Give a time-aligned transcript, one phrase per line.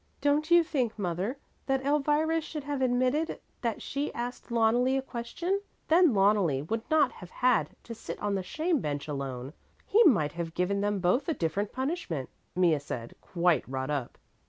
[0.19, 5.61] "Don't you think, mother, that Elvira should have admitted that she asked Loneli a question?
[5.89, 9.53] Then Loneli would not have had to sit on the shame bench alone.
[9.85, 14.17] He might have given them both a different punishment," Mea said, quite wrought up.